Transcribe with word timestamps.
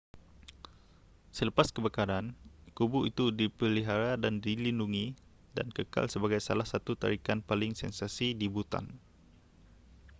selepas 1.37 1.67
kebakaran 1.75 2.25
kubu 2.77 2.99
itu 3.11 3.25
dipelihara 3.39 4.11
dan 4.23 4.33
dilindungi 4.45 5.07
dan 5.55 5.67
kekal 5.77 6.05
sebagai 6.13 6.39
salah 6.47 6.65
satu 6.71 6.91
tarikan 7.01 7.37
paling 7.49 7.71
sensasi 7.81 8.27
di 8.41 8.47
bhutan 8.53 8.85